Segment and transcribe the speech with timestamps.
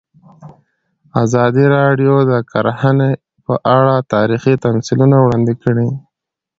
[1.23, 3.09] ازادي راډیو د کرهنه
[3.45, 5.89] په اړه تاریخي تمثیلونه وړاندې کړي.